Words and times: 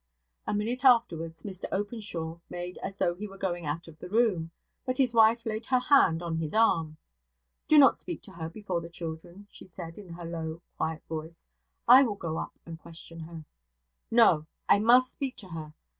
A 0.47 0.53
minute 0.55 0.83
afterwards 0.83 1.43
Mr 1.43 1.65
Openshaw 1.71 2.39
made 2.49 2.79
as 2.79 2.97
though 2.97 3.13
he 3.13 3.27
were 3.27 3.37
going 3.37 3.67
out 3.67 3.87
of 3.87 3.99
the 3.99 4.09
room; 4.09 4.49
but 4.83 4.97
his 4.97 5.13
wife 5.13 5.45
laid 5.45 5.67
her 5.67 5.77
hand 5.77 6.23
on 6.23 6.35
his 6.37 6.55
arm. 6.55 6.97
'Do 7.67 7.77
not 7.77 7.99
speak 7.99 8.23
to 8.23 8.31
her 8.31 8.49
before 8.49 8.81
the 8.81 8.89
children,' 8.89 9.45
she 9.51 9.67
said, 9.67 9.99
in 9.99 10.09
her 10.13 10.25
low, 10.25 10.63
quiet 10.75 11.03
voice. 11.07 11.45
'I 11.87 12.01
will 12.01 12.15
go 12.15 12.39
up 12.39 12.57
and 12.65 12.79
question 12.79 13.19
her.' 13.19 13.45
'No! 14.09 14.47
I 14.67 14.79
must 14.79 15.11
speak 15.11 15.35
to 15.37 15.49
her. 15.49 15.75